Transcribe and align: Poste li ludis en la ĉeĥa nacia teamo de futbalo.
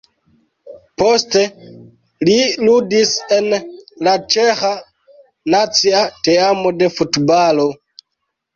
Poste 1.01 1.43
li 2.29 2.37
ludis 2.69 3.13
en 3.37 3.51
la 4.09 4.15
ĉeĥa 4.37 4.73
nacia 5.57 6.03
teamo 6.31 6.75
de 6.83 6.93
futbalo. 6.99 7.71